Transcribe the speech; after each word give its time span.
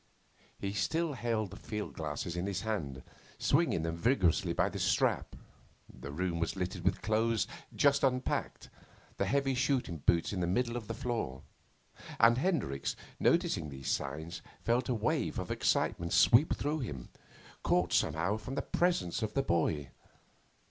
He 0.57 0.73
still 0.73 1.13
held 1.13 1.51
the 1.51 1.55
field 1.57 1.93
glasses 1.93 2.35
in 2.35 2.47
his 2.47 2.61
hand, 2.61 3.03
swinging 3.37 3.83
them 3.83 3.95
vigorously 3.97 4.51
by 4.51 4.67
the 4.67 4.79
strap. 4.79 5.35
The 5.93 6.11
room 6.11 6.39
was 6.39 6.55
littered 6.55 6.83
with 6.83 7.03
clothes, 7.03 7.45
just 7.75 8.03
unpacked, 8.03 8.71
the 9.17 9.27
heavy 9.27 9.53
shooting 9.53 9.97
boots 9.99 10.33
in 10.33 10.39
the 10.39 10.47
middle 10.47 10.75
of 10.75 10.87
the 10.87 10.95
floor; 10.95 11.43
and 12.19 12.39
Hendricks, 12.39 12.95
noticing 13.19 13.69
these 13.69 13.91
signs, 13.91 14.41
felt 14.63 14.89
a 14.89 14.95
wave 14.95 15.37
of 15.37 15.51
excitement 15.51 16.13
sweep 16.13 16.55
through 16.55 16.79
him, 16.79 17.09
caught 17.61 17.93
somehow 17.93 18.37
from 18.37 18.55
the 18.55 18.63
presence 18.63 19.21
of 19.21 19.35
the 19.35 19.43
boy. 19.43 19.91